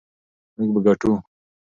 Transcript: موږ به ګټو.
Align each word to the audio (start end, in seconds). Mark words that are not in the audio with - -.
موږ 0.57 0.69
به 0.73 0.79
ګټو. 0.85 1.11